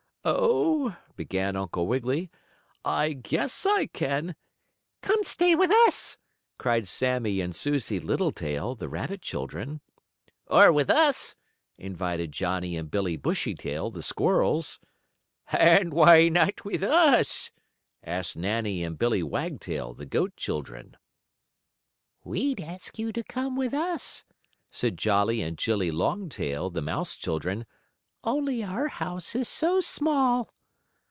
"Oh," 0.23 0.95
began 1.15 1.55
Uncle 1.55 1.87
Wiggily, 1.87 2.29
"I 2.85 3.13
guess 3.13 3.65
I 3.65 3.87
can" 3.87 4.35
"Come 5.01 5.23
stay 5.23 5.55
with 5.55 5.71
us!" 5.87 6.19
cried 6.59 6.87
Sammie 6.87 7.41
and 7.41 7.55
Susie 7.55 7.99
Littletail, 7.99 8.75
the 8.75 8.87
rabbit 8.87 9.23
children. 9.23 9.81
"Or 10.45 10.71
with 10.71 10.91
us!" 10.91 11.35
invited 11.75 12.31
Johnnie 12.33 12.77
and 12.77 12.91
Billie 12.91 13.17
Bushytail, 13.17 13.89
the 13.89 14.03
squirrels. 14.03 14.79
"And 15.51 15.91
why 15.91 16.29
not 16.29 16.63
with 16.63 16.83
us?" 16.83 17.49
asked 18.03 18.37
Nannie 18.37 18.83
and 18.83 18.99
Billie 18.99 19.23
Wagtail, 19.23 19.95
the 19.95 20.05
goat 20.05 20.35
children. 20.35 20.97
"We'd 22.23 22.61
ask 22.61 22.99
you 22.99 23.11
to 23.11 23.23
come 23.23 23.55
with 23.55 23.73
us," 23.73 24.23
said 24.69 24.99
Jollie 24.99 25.41
and 25.41 25.57
Jillie 25.57 25.89
Longtail, 25.91 26.69
the 26.69 26.83
mouse 26.83 27.15
children, 27.15 27.65
"only 28.23 28.63
our 28.63 28.87
house 28.87 29.33
is 29.33 29.49
so 29.49 29.79
small." 29.81 30.53